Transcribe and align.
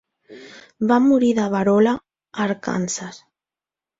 Va 0.91 0.95
morir 1.07 1.27
de 1.41 1.43
verola 1.55 1.93
a 1.97 2.01
Arkansas. 2.47 3.23